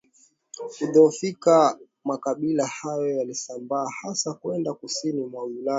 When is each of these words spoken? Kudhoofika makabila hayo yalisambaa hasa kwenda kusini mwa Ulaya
Kudhoofika 0.77 1.79
makabila 2.05 2.65
hayo 2.67 3.09
yalisambaa 3.11 3.87
hasa 4.01 4.33
kwenda 4.33 4.73
kusini 4.73 5.21
mwa 5.23 5.43
Ulaya 5.43 5.69